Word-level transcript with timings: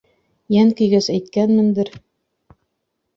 Йән 0.53 0.69
көйгәс, 0.79 1.09
әйткәнмендер. 1.15 1.91